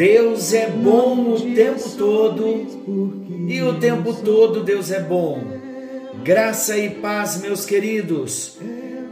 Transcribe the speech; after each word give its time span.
Deus 0.00 0.54
é 0.54 0.66
bom 0.66 1.34
o 1.34 1.54
tempo 1.54 1.90
todo 1.90 2.46
e 3.46 3.62
o 3.62 3.78
tempo 3.78 4.14
todo 4.14 4.64
Deus 4.64 4.90
é 4.90 4.98
bom. 4.98 5.42
Graça 6.24 6.78
e 6.78 6.88
paz, 6.88 7.38
meus 7.42 7.66
queridos. 7.66 8.56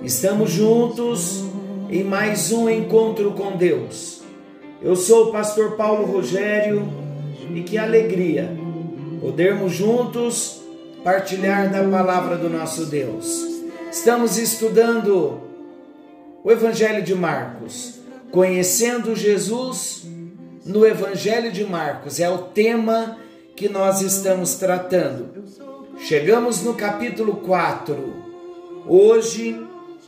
Estamos 0.03 0.51
juntos 0.51 1.45
em 1.91 2.03
mais 2.03 2.51
um 2.53 2.71
encontro 2.71 3.33
com 3.33 3.55
Deus. 3.55 4.23
Eu 4.81 4.97
sou 4.97 5.27
o 5.27 5.31
pastor 5.31 5.73
Paulo 5.73 6.07
Rogério 6.07 6.91
e 7.55 7.61
que 7.61 7.77
alegria 7.77 8.57
podermos 9.21 9.75
juntos 9.75 10.63
partilhar 11.05 11.71
da 11.71 11.87
palavra 11.87 12.39
do 12.39 12.49
nosso 12.49 12.87
Deus. 12.87 13.47
Estamos 13.93 14.39
estudando 14.39 15.39
o 16.43 16.51
Evangelho 16.51 17.03
de 17.03 17.15
Marcos, 17.15 18.01
conhecendo 18.31 19.15
Jesus 19.15 20.17
no 20.69 20.87
Evangelho 20.87 21.51
de 21.51 21.65
Marcos, 21.65 22.21
é 22.21 22.29
o 22.29 22.39
tema 22.39 23.17
que 23.57 23.71
nós 23.71 24.03
estamos 24.03 24.57
tratando. 24.57 25.31
Chegamos 25.97 26.63
no 26.63 26.75
capítulo 26.75 27.37
4. 27.37 27.97
Hoje, 28.87 29.59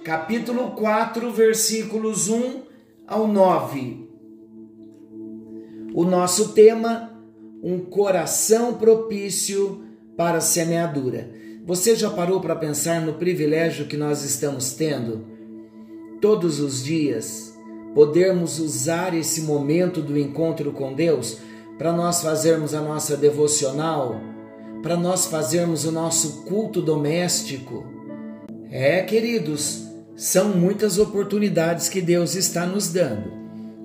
capítulo 0.05 0.73
4, 0.73 1.33
versículos 1.33 2.29
1 2.29 2.61
ao 3.07 3.27
9. 3.27 4.07
O 5.95 6.05
nosso 6.05 6.53
tema, 6.53 7.11
um 7.63 7.81
coração 7.81 8.75
propício 8.75 9.83
para 10.15 10.39
a 10.39 10.43
semeadura. 10.43 11.31
Você 11.65 11.97
já 11.97 12.11
parou 12.11 12.39
para 12.39 12.55
pensar 12.55 13.01
no 13.01 13.15
privilégio 13.15 13.87
que 13.87 13.97
nós 13.97 14.23
estamos 14.23 14.75
tendo 14.75 15.25
todos 16.21 16.61
os 16.61 16.85
dias? 16.85 17.50
Podermos 17.95 18.59
usar 18.59 19.15
esse 19.15 19.43
momento 19.43 20.01
do 20.01 20.19
encontro 20.19 20.73
com 20.73 20.93
Deus 20.93 21.39
para 21.77 21.93
nós 21.93 22.23
fazermos 22.23 22.75
a 22.75 22.81
nossa 22.81 23.17
devocional, 23.17 24.21
para 24.83 24.97
nós 24.97 25.27
fazermos 25.27 25.85
o 25.85 25.93
nosso 25.93 26.43
culto 26.45 26.81
doméstico. 26.81 27.85
É, 28.71 29.03
queridos, 29.03 29.89
são 30.15 30.51
muitas 30.51 30.99
oportunidades 30.99 31.89
que 31.89 32.01
Deus 32.01 32.35
está 32.35 32.67
nos 32.67 32.93
dando. 32.93 33.33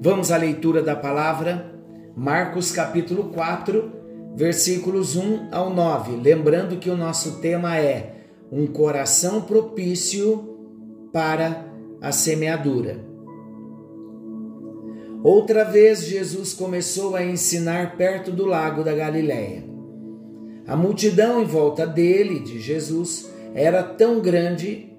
Vamos 0.01 0.31
à 0.31 0.37
leitura 0.37 0.83
da 0.83 0.95
palavra, 0.95 1.73
Marcos 2.15 2.71
capítulo 2.71 3.29
4, 3.29 3.91
versículos 4.35 5.15
1 5.15 5.47
ao 5.51 5.69
9. 5.73 6.17
Lembrando 6.17 6.77
que 6.77 6.89
o 6.89 6.97
nosso 6.97 7.39
tema 7.39 7.77
é 7.77 8.13
um 8.51 8.67
coração 8.67 9.41
propício 9.41 10.57
para 11.11 11.65
a 12.01 12.11
semeadura. 12.11 13.14
Outra 15.25 15.63
vez 15.63 16.05
Jesus 16.05 16.53
começou 16.53 17.15
a 17.15 17.25
ensinar 17.25 17.97
perto 17.97 18.29
do 18.29 18.45
lago 18.45 18.83
da 18.83 18.93
Galiléia. 18.93 19.63
A 20.67 20.75
multidão 20.75 21.41
em 21.41 21.45
volta 21.45 21.87
dele, 21.87 22.41
de 22.41 22.59
Jesus, 22.59 23.27
era 23.55 23.81
tão 23.81 24.21
grande 24.21 24.95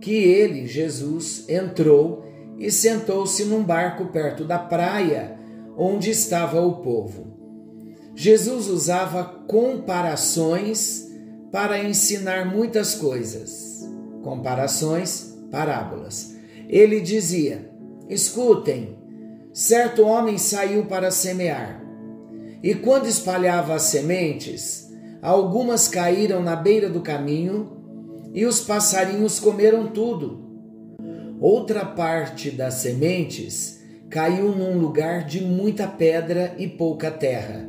que 0.00 0.16
ele, 0.16 0.66
Jesus, 0.66 1.48
entrou 1.48 2.24
e 2.58 2.72
sentou-se 2.72 3.44
num 3.44 3.62
barco 3.62 4.06
perto 4.06 4.42
da 4.42 4.58
praia 4.58 5.38
onde 5.76 6.10
estava 6.10 6.60
o 6.60 6.78
povo. 6.82 7.38
Jesus 8.16 8.66
usava 8.66 9.22
comparações 9.46 11.08
para 11.52 11.84
ensinar 11.84 12.52
muitas 12.52 12.96
coisas. 12.96 13.88
Comparações, 14.24 15.38
parábolas. 15.52 16.34
Ele 16.68 17.00
dizia: 17.00 17.70
Escutem, 18.08 18.97
certo 19.58 20.04
homem 20.04 20.38
saiu 20.38 20.84
para 20.84 21.10
semear. 21.10 21.82
E 22.62 22.76
quando 22.76 23.08
espalhava 23.08 23.74
as 23.74 23.82
sementes, 23.82 24.88
algumas 25.20 25.88
caíram 25.88 26.40
na 26.40 26.54
beira 26.54 26.88
do 26.88 27.00
caminho 27.00 27.76
e 28.32 28.46
os 28.46 28.60
passarinhos 28.60 29.40
comeram 29.40 29.88
tudo. 29.88 30.46
Outra 31.40 31.84
parte 31.84 32.52
das 32.52 32.74
sementes 32.74 33.80
caiu 34.08 34.54
num 34.54 34.78
lugar 34.78 35.24
de 35.24 35.40
muita 35.40 35.88
pedra 35.88 36.54
e 36.56 36.68
pouca 36.68 37.10
terra. 37.10 37.68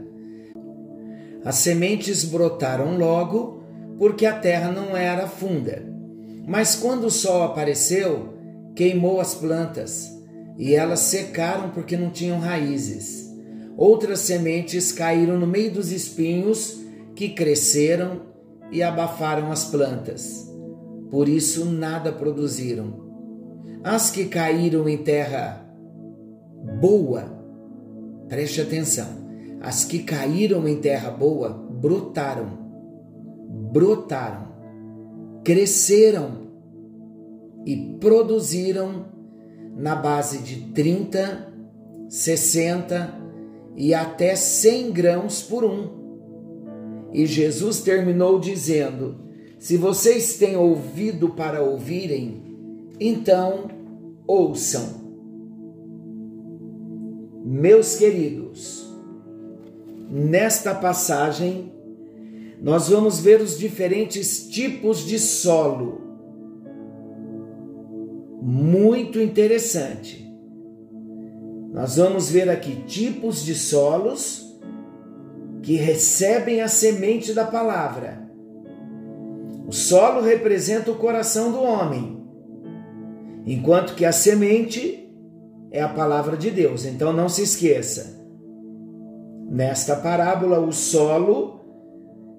As 1.44 1.56
sementes 1.56 2.24
brotaram 2.24 3.00
logo, 3.00 3.64
porque 3.98 4.28
a 4.28 4.38
terra 4.38 4.72
não 4.72 4.96
era 4.96 5.28
funda. 5.28 5.84
Mas 6.48 6.76
quando 6.76 7.06
o 7.06 7.12
sol 7.12 7.42
apareceu, 7.42 8.36
queimou 8.76 9.20
as 9.20 9.34
plantas 9.34 10.19
e 10.60 10.76
elas 10.76 11.00
secaram 11.00 11.70
porque 11.70 11.96
não 11.96 12.10
tinham 12.10 12.38
raízes. 12.38 13.34
Outras 13.78 14.20
sementes 14.20 14.92
caíram 14.92 15.40
no 15.40 15.48
meio 15.48 15.72
dos 15.72 15.90
espinhos 15.90 16.78
que 17.16 17.30
cresceram 17.30 18.24
e 18.70 18.84
abafaram 18.84 19.54
as 19.54 19.64
plantas. 19.64 20.54
Por 21.10 21.30
isso 21.30 21.64
nada 21.64 22.12
produziram. 22.12 23.08
As 23.82 24.12
que 24.12 24.26
caíram 24.26 24.90
em 24.90 24.98
terra 24.98 25.66
boa, 26.82 27.24
preste 28.28 28.60
atenção, 28.60 29.08
as 29.62 29.86
que 29.86 30.00
caíram 30.00 30.68
em 30.68 30.76
terra 30.76 31.10
boa 31.10 31.50
brotaram, 31.50 32.50
brotaram, 33.72 34.50
cresceram 35.42 36.50
e 37.66 37.98
produziram 38.02 39.19
na 39.80 39.96
base 39.96 40.40
de 40.40 40.74
30, 40.74 41.54
60 42.10 43.16
e 43.78 43.94
até 43.94 44.36
100 44.36 44.92
grãos 44.92 45.42
por 45.42 45.64
um. 45.64 45.88
E 47.14 47.26
Jesus 47.26 47.80
terminou 47.80 48.40
dizendo: 48.40 49.16
Se 49.58 49.78
vocês 49.78 50.38
têm 50.38 50.58
ouvido 50.58 51.30
para 51.30 51.64
ouvirem, 51.64 52.44
então 53.00 53.70
ouçam. 54.28 55.00
Meus 57.46 57.96
queridos, 57.96 58.86
nesta 60.12 60.76
passagem, 60.76 61.72
nós 62.62 62.90
vamos 62.90 63.22
ver 63.22 63.40
os 63.40 63.58
diferentes 63.58 64.50
tipos 64.50 65.06
de 65.06 65.18
solo 65.18 66.09
muito 68.42 69.20
interessante. 69.20 70.28
Nós 71.72 71.98
vamos 71.98 72.30
ver 72.30 72.50
aqui 72.50 72.84
tipos 72.88 73.44
de 73.44 73.54
solos 73.54 74.58
que 75.62 75.76
recebem 75.76 76.62
a 76.62 76.68
semente 76.68 77.34
da 77.34 77.46
palavra. 77.46 78.28
O 79.68 79.72
solo 79.72 80.22
representa 80.22 80.90
o 80.90 80.96
coração 80.96 81.52
do 81.52 81.62
homem, 81.62 82.24
enquanto 83.46 83.94
que 83.94 84.04
a 84.04 84.12
semente 84.12 85.08
é 85.72 85.82
a 85.82 85.90
palavra 85.90 86.36
de 86.36 86.50
Deus. 86.50 86.86
Então 86.86 87.14
não 87.14 87.30
se 87.30 87.44
esqueça. 87.44 88.18
Nesta 89.48 89.96
parábola, 89.96 90.60
o 90.60 90.72
solo 90.72 91.60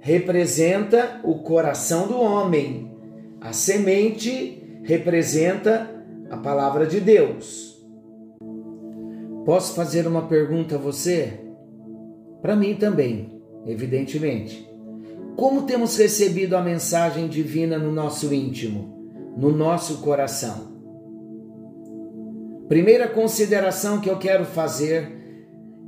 representa 0.01 1.21
o 1.23 1.37
coração 1.41 2.09
do 2.09 2.19
homem, 2.19 2.91
a 3.41 3.53
semente 3.53 4.60
representa 4.83 5.89
a 6.31 6.37
palavra 6.37 6.87
de 6.87 7.01
Deus. 7.01 7.79
Posso 9.45 9.75
fazer 9.75 10.07
uma 10.07 10.27
pergunta 10.27 10.77
a 10.77 10.79
você? 10.79 11.41
Para 12.41 12.57
mim 12.57 12.75
também, 12.75 13.41
evidentemente. 13.67 14.69
Como 15.37 15.63
temos 15.63 15.97
recebido 15.97 16.57
a 16.57 16.63
mensagem 16.63 17.29
divina 17.29 17.79
no 17.79 17.91
nosso 17.91 18.33
íntimo, 18.33 19.35
no 19.37 19.51
nosso 19.51 19.99
coração? 19.99 20.71
Primeira 22.69 23.09
consideração 23.09 24.01
que 24.01 24.09
eu 24.09 24.19
quero 24.19 24.45
fazer, 24.45 25.11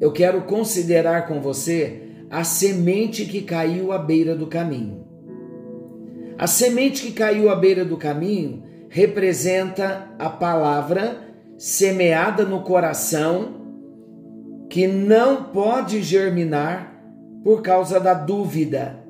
eu 0.01 0.11
quero 0.11 0.43
considerar 0.43 1.29
com 1.29 1.41
você 1.41 2.03
a 2.29 2.43
semente 2.43 3.27
que 3.27 3.43
caiu 3.43 3.93
à 3.93 3.99
beira 3.99 4.35
do 4.35 4.47
caminho. 4.47 5.07
A 6.39 6.47
semente 6.47 7.03
que 7.03 7.13
caiu 7.13 7.51
à 7.51 7.55
beira 7.55 7.85
do 7.85 7.97
caminho 7.97 8.65
representa 8.93 10.11
a 10.19 10.29
palavra 10.29 11.35
semeada 11.57 12.45
no 12.45 12.61
coração 12.61 13.55
que 14.69 14.87
não 14.87 15.45
pode 15.45 16.03
germinar 16.03 17.03
por 17.43 17.63
causa 17.63 17.99
da 17.99 18.13
dúvida. 18.13 19.03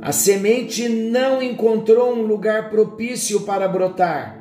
A 0.00 0.12
semente 0.12 0.88
não 0.88 1.42
encontrou 1.42 2.14
um 2.14 2.22
lugar 2.22 2.70
propício 2.70 3.42
para 3.42 3.68
brotar, 3.68 4.40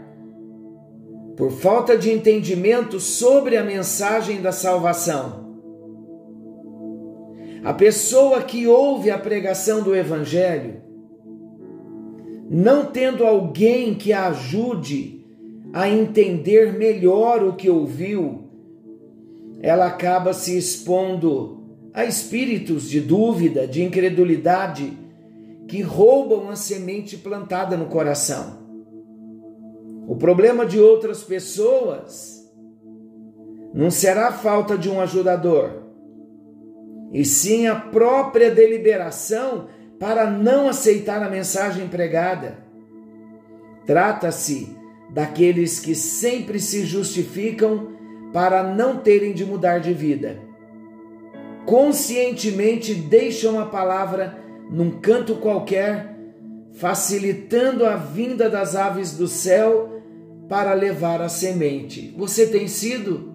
por 1.36 1.52
falta 1.52 1.98
de 1.98 2.10
entendimento 2.10 2.98
sobre 2.98 3.58
a 3.58 3.64
mensagem 3.64 4.42
da 4.42 4.54
salvação. 4.54 5.58
A 7.62 7.74
pessoa 7.74 8.42
que 8.42 8.68
ouve 8.68 9.12
a 9.12 9.18
pregação 9.18 9.84
do 9.84 9.94
Evangelho, 9.94 10.87
não 12.50 12.86
tendo 12.86 13.26
alguém 13.26 13.94
que 13.94 14.14
a 14.14 14.28
ajude 14.28 15.26
a 15.74 15.90
entender 15.90 16.74
melhor 16.74 17.44
o 17.44 17.54
que 17.54 17.70
ouviu, 17.70 18.46
ela 19.62 19.88
acaba 19.88 20.34
se 20.34 20.58
expondo 20.58 21.58
a 21.94 22.06
espíritos 22.06 22.90
de 22.90 23.02
dúvida, 23.02 23.68
de 23.68 23.84
incredulidade 23.84 24.98
que 25.68 25.82
roubam 25.82 26.50
a 26.50 26.56
semente 26.56 27.18
plantada 27.18 27.76
no 27.76 27.88
coração. 27.88 28.66
O 30.08 30.16
problema 30.16 30.66
de 30.66 30.80
outras 30.80 31.24
pessoas 31.24 32.50
não 33.74 33.92
será 33.92 34.28
a 34.28 34.32
falta 34.32 34.78
de 34.78 34.90
um 34.90 35.02
ajudador, 35.02 35.84
e 37.12 37.26
sim 37.26 37.68
a 37.68 37.76
própria 37.76 38.50
deliberação 38.50 39.68
para 40.00 40.30
não 40.30 40.68
aceitar 40.68 41.24
a 41.24 41.30
mensagem 41.30 41.88
pregada. 41.88 42.60
Trata-se 43.86 44.76
daqueles 45.10 45.80
que 45.80 45.96
sempre 45.96 46.60
se 46.60 46.86
justificam 46.86 47.96
para 48.34 48.64
não 48.64 48.98
terem 48.98 49.34
de 49.34 49.46
mudar 49.46 49.80
de 49.80 49.94
vida. 49.94 50.40
Conscientemente 51.66 52.94
deixam 52.94 53.60
a 53.60 53.66
palavra 53.66 54.38
num 54.70 55.00
canto 55.00 55.36
qualquer, 55.36 56.16
facilitando 56.74 57.86
a 57.86 57.96
vinda 57.96 58.50
das 58.50 58.76
aves 58.76 59.14
do 59.14 59.28
céu 59.28 60.02
para 60.48 60.74
levar 60.74 61.22
a 61.22 61.30
semente. 61.30 62.14
Você 62.18 62.48
tem 62.48 62.68
sido 62.68 63.34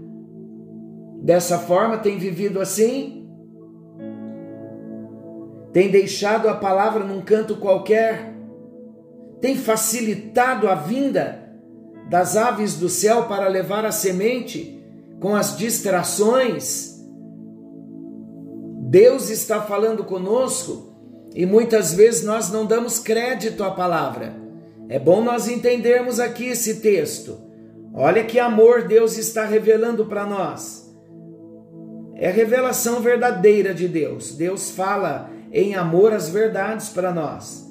dessa 1.23 1.59
forma? 1.59 1.99
Tem 1.99 2.19
vivido 2.19 2.61
assim? 2.61 3.22
Tem 5.73 5.91
deixado 5.91 6.49
a 6.49 6.55
palavra 6.55 7.03
num 7.03 7.23
canto 7.23 7.57
qualquer? 7.57 8.35
Tem 9.41 9.57
facilitado 9.57 10.69
a 10.69 10.75
vinda 10.75 11.51
das 12.09 12.37
aves 12.37 12.77
do 12.77 12.89
céu 12.89 13.25
para 13.25 13.49
levar 13.49 13.85
a 13.85 13.93
semente 13.93 14.81
com 15.19 15.35
as 15.35 15.57
distrações? 15.57 16.93
Deus 18.93 19.31
está 19.31 19.63
falando 19.63 20.05
conosco 20.05 20.93
e 21.35 21.47
muitas 21.47 21.95
vezes 21.95 22.23
nós 22.23 22.51
não 22.51 22.67
damos 22.67 22.99
crédito 22.99 23.65
à 23.65 23.71
palavra. 23.71 24.37
É 24.89 24.99
bom 24.99 25.25
nós 25.25 25.49
entendermos 25.49 26.21
aqui 26.21 26.49
esse 26.49 26.81
texto. 26.81 27.39
Olha 27.95 28.25
que 28.25 28.39
amor 28.39 28.87
Deus 28.87 29.17
está 29.17 29.47
revelando 29.47 30.05
para 30.05 30.27
nós. 30.27 30.93
É 32.15 32.31
revelação 32.31 33.01
verdadeira 33.01 33.73
de 33.73 33.89
Deus. 33.89 34.33
Deus 34.33 34.71
fala 34.71 35.31
em 35.53 35.75
amor 35.75 36.13
as 36.13 36.31
verdades 36.31 36.89
para 36.89 37.13
nós. 37.13 37.71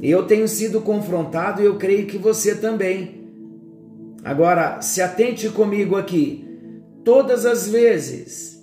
Eu 0.00 0.26
tenho 0.26 0.48
sido 0.48 0.80
confrontado 0.80 1.60
e 1.60 1.64
eu 1.64 1.76
creio 1.76 2.06
que 2.06 2.16
você 2.16 2.54
também. 2.54 3.28
Agora, 4.24 4.80
se 4.80 5.02
atente 5.02 5.48
comigo 5.50 5.96
aqui. 5.96 6.44
Todas 7.04 7.46
as 7.46 7.68
vezes 7.68 8.56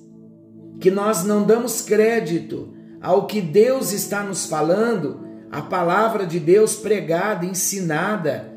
que 0.80 0.92
nós 0.92 1.24
não 1.24 1.44
damos 1.44 1.82
crédito 1.82 2.74
ao 3.02 3.28
que 3.28 3.40
Deus 3.40 3.94
está 3.94 4.24
nos 4.24 4.46
falando, 4.46 5.22
a 5.52 5.62
palavra 5.62 6.26
de 6.26 6.40
Deus 6.40 6.76
pregada, 6.76 7.46
ensinada. 7.46 8.52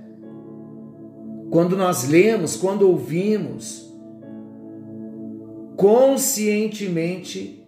Quando 1.50 1.76
nós 1.76 2.08
lemos, 2.08 2.56
quando 2.56 2.88
ouvimos, 2.88 3.86
conscientemente, 5.76 7.65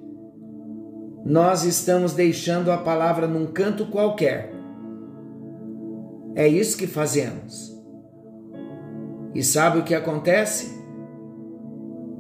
nós 1.29 1.63
estamos 1.63 2.15
deixando 2.15 2.73
a 2.73 2.79
palavra 2.79 3.29
num 3.29 3.47
canto 3.47 3.87
qualquer. 3.87 4.53
É 6.35 6.49
isso 6.49 6.77
que 6.77 6.87
fazemos. 6.89 7.73
E 9.35 9.45
sabe 9.45 9.79
o 9.79 9.85
que 9.85 9.95
acontece 9.95 10.77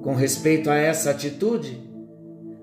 com 0.03 0.15
respeito 0.15 0.71
a 0.71 0.77
essa 0.77 1.11
atitude? 1.11 1.89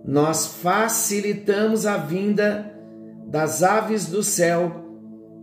nós 0.07 0.45
facilitamos 0.45 1.87
a 1.87 1.97
vinda 1.97 2.71
das 3.27 3.63
aves 3.63 4.05
do 4.05 4.21
céu 4.21 4.71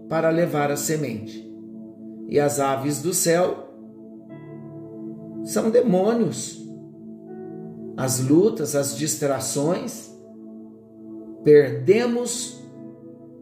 para 0.08 0.30
levar 0.30 0.70
a 0.70 0.76
semente. 0.76 1.50
E 2.28 2.38
as 2.38 2.60
aves 2.60 3.02
do 3.02 3.12
céu 3.12 3.68
são 5.44 5.68
demônios. 5.68 6.62
As 7.96 8.20
lutas, 8.20 8.76
as 8.76 8.96
distrações, 8.96 10.11
perdemos 11.44 12.62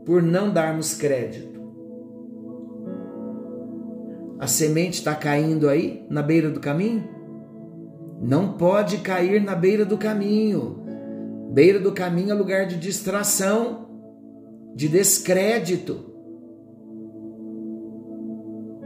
por 0.04 0.22
não 0.22 0.52
darmos 0.52 0.94
crédito. 0.94 1.60
A 4.38 4.46
semente 4.46 4.98
está 4.98 5.14
caindo 5.14 5.68
aí 5.68 6.06
na 6.08 6.22
beira 6.22 6.48
do 6.50 6.60
caminho? 6.60 7.06
Não 8.22 8.54
pode 8.54 8.98
cair 8.98 9.42
na 9.42 9.54
beira 9.54 9.84
do 9.84 9.98
caminho. 9.98 10.82
Beira 11.52 11.78
do 11.78 11.92
caminho 11.92 12.30
é 12.30 12.34
lugar 12.34 12.66
de 12.66 12.76
distração, 12.76 13.88
de 14.74 14.88
descrédito, 14.88 16.06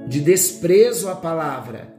de 0.08 0.20
desprezo 0.20 1.08
à 1.08 1.14
palavra. 1.14 1.94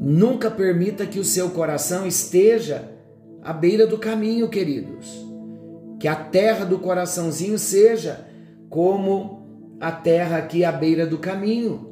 Nunca 0.00 0.50
permita 0.50 1.06
que 1.06 1.18
o 1.18 1.24
seu 1.24 1.50
coração 1.50 2.06
esteja 2.06 2.90
à 3.42 3.52
beira 3.52 3.86
do 3.86 3.98
caminho, 3.98 4.48
queridos. 4.48 5.29
Que 6.00 6.08
a 6.08 6.16
terra 6.16 6.64
do 6.64 6.78
coraçãozinho 6.78 7.58
seja 7.58 8.26
como 8.70 9.76
a 9.78 9.92
terra 9.92 10.38
aqui 10.38 10.64
à 10.64 10.72
beira 10.72 11.06
do 11.06 11.18
caminho. 11.18 11.88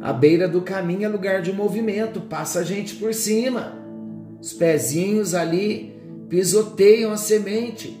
A 0.00 0.10
beira 0.12 0.48
do 0.48 0.62
caminho 0.62 1.04
é 1.04 1.08
lugar 1.08 1.42
de 1.42 1.52
movimento, 1.52 2.22
passa 2.22 2.60
a 2.60 2.64
gente 2.64 2.96
por 2.96 3.12
cima. 3.12 3.78
Os 4.40 4.54
pezinhos 4.54 5.34
ali 5.34 5.94
pisoteiam 6.30 7.12
a 7.12 7.16
semente. 7.18 7.94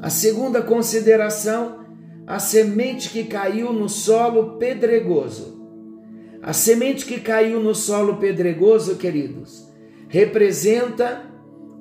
A 0.00 0.08
segunda 0.08 0.62
consideração, 0.62 1.80
a 2.24 2.38
semente 2.38 3.10
que 3.10 3.24
caiu 3.24 3.72
no 3.72 3.88
solo 3.88 4.58
pedregoso. 4.58 5.56
A 6.40 6.52
semente 6.52 7.04
que 7.04 7.18
caiu 7.18 7.60
no 7.60 7.74
solo 7.74 8.18
pedregoso, 8.18 8.94
queridos, 8.94 9.68
representa 10.08 11.35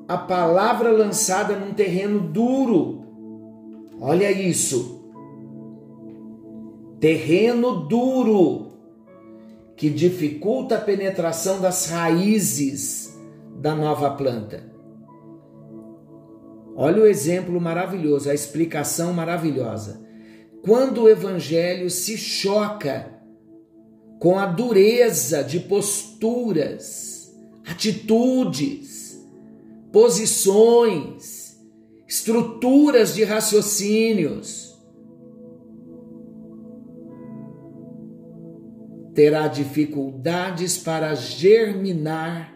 a 0.08 0.18
palavra 0.18 0.92
lançada 0.92 1.56
num 1.56 1.74
terreno 1.74 2.20
duro. 2.20 3.04
Olha 4.00 4.32
isso. 4.32 5.04
Terreno 7.00 7.88
duro 7.88 8.74
que 9.76 9.90
dificulta 9.90 10.76
a 10.76 10.82
penetração 10.82 11.60
das 11.60 11.90
raízes 11.90 13.14
da 13.60 13.76
nova 13.76 14.12
planta. 14.12 14.64
Olha 16.76 17.04
o 17.04 17.08
exemplo 17.08 17.60
maravilhoso, 17.60 18.30
a 18.30 18.34
explicação 18.34 19.14
maravilhosa. 19.14 20.06
Quando 20.62 21.04
o 21.04 21.10
evangelho 21.10 21.90
se 21.90 22.18
choca 22.18 23.12
com 24.20 24.38
a 24.38 24.46
dureza 24.46 25.44
de 25.44 25.60
posturas, 25.60 27.34
atitudes, 27.66 28.95
posições, 29.96 31.58
estruturas 32.06 33.16
de 33.16 33.24
raciocínios, 33.24 34.78
terá 39.14 39.48
dificuldades 39.48 40.78
para 40.78 41.16
germinar 41.16 42.54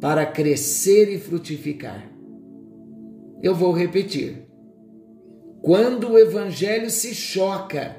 para 0.00 0.24
crescer 0.24 1.12
e 1.12 1.18
frutificar. 1.18 2.08
Eu 3.42 3.56
vou 3.56 3.72
repetir. 3.72 4.46
Quando 5.62 6.12
o 6.12 6.18
Evangelho 6.18 6.90
se 6.90 7.12
choca 7.12 7.96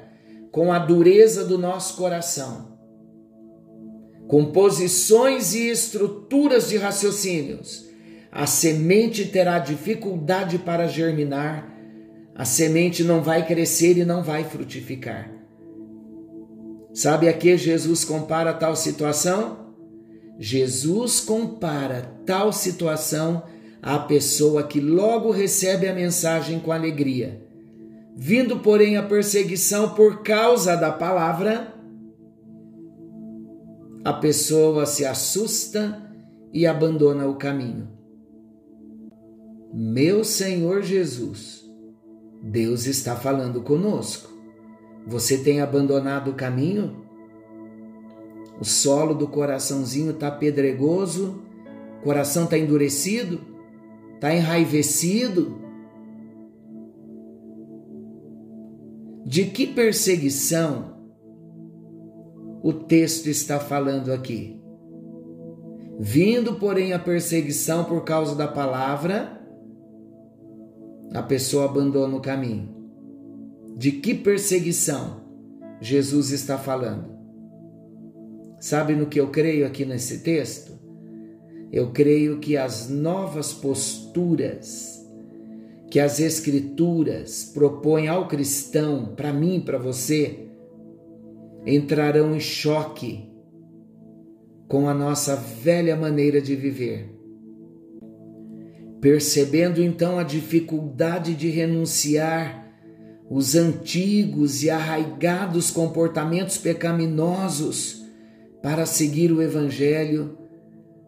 com 0.50 0.72
a 0.72 0.78
dureza 0.78 1.44
do 1.44 1.58
nosso 1.58 1.98
coração, 1.98 2.78
com 4.26 4.52
posições 4.52 5.54
e 5.54 5.68
estruturas 5.68 6.70
de 6.70 6.78
raciocínios, 6.78 7.92
a 8.34 8.46
semente 8.46 9.26
terá 9.26 9.60
dificuldade 9.60 10.58
para 10.58 10.88
germinar, 10.88 11.72
a 12.34 12.44
semente 12.44 13.04
não 13.04 13.22
vai 13.22 13.46
crescer 13.46 13.96
e 13.96 14.04
não 14.04 14.24
vai 14.24 14.42
frutificar. 14.42 15.30
Sabe 16.92 17.28
a 17.28 17.32
que 17.32 17.56
Jesus 17.56 18.04
compara 18.04 18.52
tal 18.52 18.74
situação? 18.74 19.72
Jesus 20.36 21.20
compara 21.20 22.12
tal 22.26 22.52
situação 22.52 23.44
à 23.80 24.00
pessoa 24.00 24.64
que 24.64 24.80
logo 24.80 25.30
recebe 25.30 25.86
a 25.86 25.94
mensagem 25.94 26.58
com 26.58 26.72
alegria. 26.72 27.40
Vindo, 28.16 28.58
porém, 28.58 28.96
a 28.96 29.02
perseguição 29.04 29.90
por 29.90 30.24
causa 30.24 30.76
da 30.76 30.90
palavra, 30.90 31.72
a 34.04 34.12
pessoa 34.12 34.86
se 34.86 35.04
assusta 35.04 36.02
e 36.52 36.66
abandona 36.66 37.26
o 37.26 37.36
caminho. 37.36 37.93
Meu 39.76 40.22
Senhor 40.22 40.82
Jesus, 40.82 41.68
Deus 42.40 42.86
está 42.86 43.16
falando 43.16 43.60
conosco. 43.60 44.30
Você 45.04 45.38
tem 45.38 45.60
abandonado 45.60 46.30
o 46.30 46.34
caminho? 46.34 47.04
O 48.60 48.64
solo 48.64 49.14
do 49.14 49.26
coraçãozinho 49.26 50.12
está 50.12 50.30
pedregoso, 50.30 51.42
o 51.98 52.04
coração 52.04 52.44
está 52.44 52.56
endurecido, 52.56 53.40
está 54.14 54.32
enraivecido. 54.32 55.58
De 59.26 59.46
que 59.46 59.66
perseguição 59.66 61.00
o 62.62 62.72
texto 62.72 63.26
está 63.26 63.58
falando 63.58 64.12
aqui. 64.12 64.56
Vindo, 65.98 66.54
porém, 66.60 66.92
a 66.92 66.98
perseguição 67.00 67.82
por 67.82 68.04
causa 68.04 68.36
da 68.36 68.46
palavra, 68.46 69.43
a 71.12 71.22
pessoa 71.22 71.66
abandona 71.66 72.16
o 72.16 72.20
caminho. 72.20 72.68
De 73.76 73.92
que 73.92 74.14
perseguição 74.14 75.20
Jesus 75.80 76.30
está 76.30 76.56
falando? 76.56 77.12
Sabe 78.60 78.94
no 78.94 79.06
que 79.06 79.20
eu 79.20 79.28
creio 79.28 79.66
aqui 79.66 79.84
nesse 79.84 80.20
texto? 80.20 80.72
Eu 81.72 81.90
creio 81.90 82.38
que 82.38 82.56
as 82.56 82.88
novas 82.88 83.52
posturas 83.52 85.04
que 85.94 86.00
as 86.00 86.18
Escrituras 86.18 87.44
propõem 87.54 88.08
ao 88.08 88.26
cristão, 88.26 89.14
para 89.14 89.32
mim, 89.32 89.60
para 89.60 89.78
você, 89.78 90.48
entrarão 91.64 92.34
em 92.34 92.40
choque 92.40 93.30
com 94.66 94.88
a 94.88 94.92
nossa 94.92 95.36
velha 95.36 95.94
maneira 95.94 96.40
de 96.40 96.56
viver. 96.56 97.14
Percebendo 99.04 99.82
então 99.82 100.18
a 100.18 100.22
dificuldade 100.22 101.34
de 101.34 101.50
renunciar 101.50 102.74
os 103.28 103.54
antigos 103.54 104.62
e 104.62 104.70
arraigados 104.70 105.70
comportamentos 105.70 106.56
pecaminosos 106.56 108.02
para 108.62 108.86
seguir 108.86 109.30
o 109.30 109.42
Evangelho, 109.42 110.38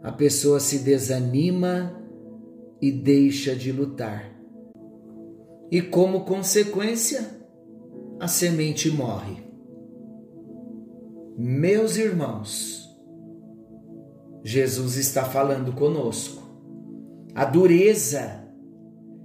a 0.03 0.13
pessoa 0.13 0.61
se 0.61 0.81
desanima 0.81 1.99
e 2.83 2.93
deixa 2.93 3.57
de 3.57 3.73
lutar. 3.73 4.31
E 5.71 5.81
como 5.81 6.27
consequência, 6.27 7.31
a 8.21 8.29
semente 8.29 8.91
morre. 8.91 9.43
Meus 11.35 11.97
irmãos, 11.97 12.95
Jesus 14.45 14.99
está 14.99 15.25
falando 15.25 15.73
conosco. 15.73 16.46
A 17.37 17.45
dureza, 17.45 18.49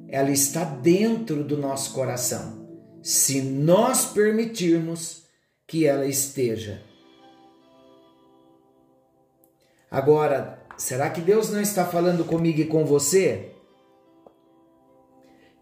ela 0.09 0.31
está 0.31 0.65
dentro 0.65 1.45
do 1.45 1.55
nosso 1.55 1.93
coração, 1.93 2.67
se 3.01 3.41
nós 3.41 4.03
permitirmos 4.03 5.23
que 5.65 5.87
ela 5.87 6.05
esteja. 6.05 6.81
Agora, 9.89 10.61
será 10.75 11.09
que 11.09 11.21
Deus 11.21 11.51
não 11.51 11.61
está 11.61 11.85
falando 11.85 12.25
comigo 12.25 12.59
e 12.59 12.65
com 12.65 12.83
você? 12.83 13.53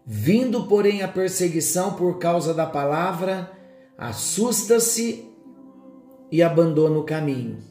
Vindo, 0.04 0.66
porém, 0.66 1.04
a 1.04 1.08
perseguição 1.08 1.94
por 1.94 2.18
causa 2.18 2.52
da 2.52 2.66
palavra, 2.66 3.48
assusta-se 3.96 5.24
e 6.32 6.42
abandona 6.42 6.98
o 6.98 7.04
caminho. 7.04 7.62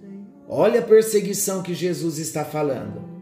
Olha 0.47 0.79
a 0.79 0.85
perseguição 0.85 1.61
que 1.61 1.73
Jesus 1.73 2.17
está 2.17 2.45
falando. 2.45 3.18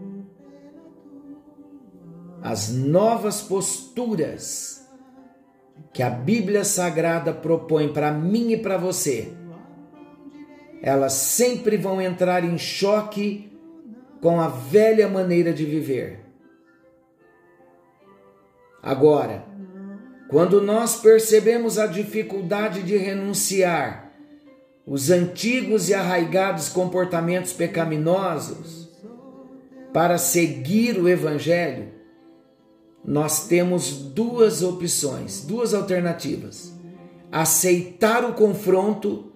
As 2.41 2.69
novas 2.69 3.41
posturas 3.41 4.87
que 5.93 6.03
a 6.03 6.09
Bíblia 6.09 6.63
Sagrada 6.63 7.33
propõe 7.33 7.91
para 7.91 8.11
mim 8.11 8.51
e 8.51 8.57
para 8.57 8.77
você, 8.77 9.33
elas 10.81 11.13
sempre 11.13 11.77
vão 11.77 12.01
entrar 12.01 12.43
em 12.43 12.57
choque 12.57 13.51
com 14.21 14.39
a 14.39 14.47
velha 14.47 15.07
maneira 15.07 15.53
de 15.53 15.65
viver. 15.65 16.19
Agora, 18.81 19.43
quando 20.29 20.61
nós 20.61 20.99
percebemos 20.99 21.79
a 21.79 21.87
dificuldade 21.87 22.83
de 22.83 22.95
renunciar 22.97 24.11
os 24.85 25.09
antigos 25.09 25.89
e 25.89 25.93
arraigados 25.93 26.69
comportamentos 26.69 27.53
pecaminosos 27.53 28.89
para 29.91 30.17
seguir 30.17 30.97
o 30.97 31.09
Evangelho, 31.09 31.96
nós 33.07 33.47
temos 33.47 33.93
duas 33.93 34.61
opções, 34.61 35.41
duas 35.41 35.73
alternativas: 35.73 36.73
aceitar 37.31 38.23
o 38.25 38.33
confronto, 38.33 39.31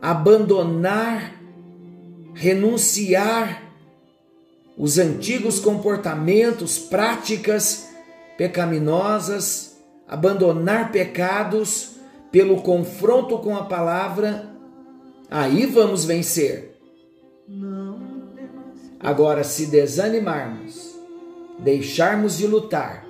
abandonar, 0.00 1.40
renunciar 2.34 3.62
os 4.76 4.98
antigos 4.98 5.60
comportamentos, 5.60 6.78
práticas 6.78 7.88
pecaminosas, 8.36 9.76
abandonar 10.08 10.90
pecados 10.90 11.92
pelo 12.32 12.62
confronto 12.62 13.38
com 13.38 13.56
a 13.56 13.64
palavra 13.64 14.52
aí 15.32 15.64
vamos 15.64 16.04
vencer. 16.04 16.78
Agora, 19.00 19.42
se 19.42 19.66
desanimarmos, 19.66 20.91
deixarmos 21.62 22.36
de 22.36 22.46
lutar, 22.46 23.06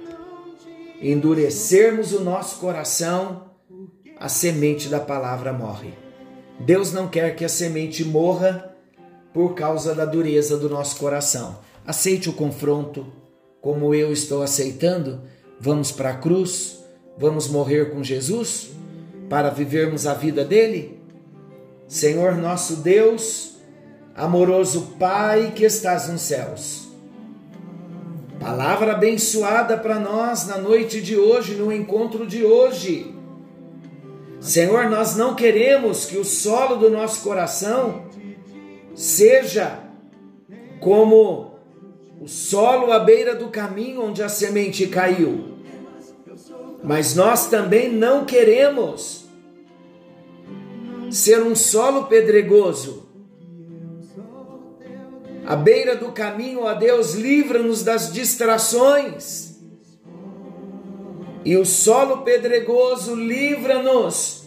endurecermos 1.00 2.12
o 2.12 2.20
nosso 2.20 2.58
coração, 2.58 3.50
a 4.18 4.28
semente 4.28 4.88
da 4.88 5.00
palavra 5.00 5.52
morre. 5.52 5.94
Deus 6.60 6.92
não 6.92 7.08
quer 7.08 7.34
que 7.34 7.44
a 7.44 7.48
semente 7.48 8.04
morra 8.04 8.76
por 9.32 9.54
causa 9.54 9.94
da 9.94 10.04
dureza 10.04 10.56
do 10.56 10.68
nosso 10.68 10.96
coração. 10.96 11.58
Aceite 11.84 12.28
o 12.28 12.32
confronto, 12.32 13.06
como 13.60 13.94
eu 13.94 14.12
estou 14.12 14.42
aceitando. 14.42 15.22
Vamos 15.58 15.90
para 15.90 16.10
a 16.10 16.16
cruz, 16.16 16.78
vamos 17.18 17.48
morrer 17.48 17.90
com 17.90 18.04
Jesus 18.04 18.70
para 19.28 19.48
vivermos 19.48 20.06
a 20.06 20.14
vida 20.14 20.44
dele? 20.44 21.00
Senhor 21.88 22.36
nosso 22.36 22.76
Deus, 22.76 23.56
amoroso 24.14 24.94
Pai 24.98 25.52
que 25.56 25.64
estás 25.64 26.08
nos 26.08 26.20
céus. 26.20 26.81
Palavra 28.42 28.90
abençoada 28.90 29.78
para 29.78 30.00
nós 30.00 30.48
na 30.48 30.58
noite 30.58 31.00
de 31.00 31.16
hoje, 31.16 31.54
no 31.54 31.72
encontro 31.72 32.26
de 32.26 32.44
hoje. 32.44 33.14
Senhor, 34.40 34.90
nós 34.90 35.16
não 35.16 35.36
queremos 35.36 36.06
que 36.06 36.18
o 36.18 36.24
solo 36.24 36.74
do 36.74 36.90
nosso 36.90 37.22
coração 37.22 38.06
seja 38.96 39.78
como 40.80 41.54
o 42.20 42.26
solo 42.26 42.90
à 42.90 42.98
beira 42.98 43.36
do 43.36 43.48
caminho 43.48 44.02
onde 44.02 44.24
a 44.24 44.28
semente 44.28 44.88
caiu. 44.88 45.58
Mas 46.82 47.14
nós 47.14 47.46
também 47.46 47.92
não 47.92 48.24
queremos 48.24 49.24
ser 51.12 51.40
um 51.44 51.54
solo 51.54 52.06
pedregoso. 52.06 53.01
À 55.46 55.56
beira 55.56 55.96
do 55.96 56.12
caminho, 56.12 56.62
ó 56.62 56.74
Deus, 56.74 57.14
livra-nos 57.14 57.82
das 57.82 58.12
distrações. 58.12 59.56
E 61.44 61.56
o 61.56 61.64
solo 61.64 62.18
pedregoso 62.18 63.14
livra-nos 63.16 64.46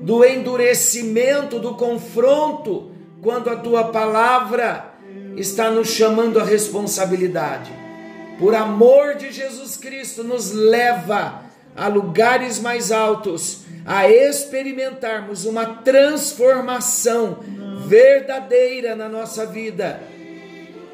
do 0.00 0.24
endurecimento, 0.24 1.58
do 1.58 1.74
confronto, 1.74 2.92
quando 3.20 3.50
a 3.50 3.56
tua 3.56 3.84
palavra 3.84 4.94
está 5.36 5.70
nos 5.70 5.88
chamando 5.88 6.40
à 6.40 6.44
responsabilidade. 6.44 7.70
Por 8.38 8.54
amor 8.54 9.16
de 9.16 9.30
Jesus 9.32 9.76
Cristo, 9.76 10.24
nos 10.24 10.52
leva 10.52 11.42
a 11.76 11.88
lugares 11.88 12.58
mais 12.58 12.90
altos 12.90 13.62
a 13.84 14.08
experimentarmos 14.08 15.44
uma 15.44 15.66
transformação 15.66 17.38
verdadeira 17.88 18.94
na 18.94 19.08
nossa 19.08 19.46
vida. 19.46 20.00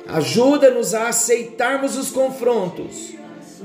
Ajuda-nos 0.06 0.94
a 0.94 1.08
aceitarmos 1.08 1.98
os 1.98 2.10
confrontos 2.10 3.14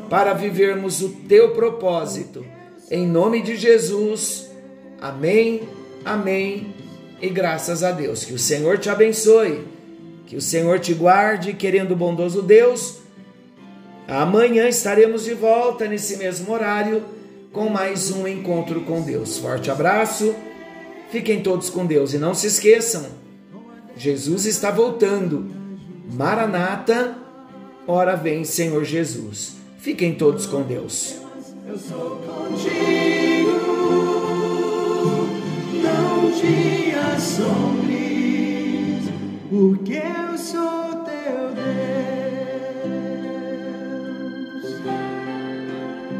para 0.09 0.33
vivermos 0.33 1.01
o 1.01 1.09
teu 1.27 1.53
propósito. 1.53 2.45
Em 2.89 3.05
nome 3.05 3.41
de 3.41 3.55
Jesus. 3.55 4.49
Amém 4.99 5.79
Amém. 6.03 6.73
E 7.21 7.29
graças 7.29 7.83
a 7.83 7.91
Deus. 7.91 8.23
Que 8.23 8.33
o 8.33 8.39
Senhor 8.39 8.77
te 8.77 8.89
abençoe. 8.89 9.65
Que 10.25 10.35
o 10.35 10.41
Senhor 10.41 10.79
te 10.79 10.93
guarde, 10.93 11.53
querendo 11.53 11.91
o 11.91 11.95
bondoso 11.95 12.41
Deus. 12.41 12.99
Amanhã 14.07 14.67
estaremos 14.67 15.25
de 15.25 15.33
volta 15.33 15.87
nesse 15.87 16.17
mesmo 16.17 16.51
horário 16.53 17.03
com 17.51 17.67
mais 17.69 18.11
um 18.11 18.27
encontro 18.27 18.81
com 18.81 19.01
Deus. 19.01 19.37
Forte 19.37 19.69
abraço. 19.69 20.35
Fiquem 21.11 21.41
todos 21.41 21.69
com 21.69 21.85
Deus 21.85 22.13
e 22.13 22.17
não 22.17 22.33
se 22.33 22.47
esqueçam. 22.47 23.18
Jesus 23.99 24.45
está 24.45 24.71
voltando. 24.71 25.51
Maranata, 26.13 27.17
ora 27.85 28.15
vem 28.15 28.45
Senhor 28.45 28.85
Jesus. 28.85 29.57
Fiquem 29.77 30.15
todos 30.15 30.45
com 30.45 30.61
Deus. 30.61 31.17
Eu 31.67 31.77
sou 31.77 32.15
contigo, 32.21 33.51
não 35.83 36.31
te 36.31 36.95
assombres, 37.13 37.99
porque 39.49 40.01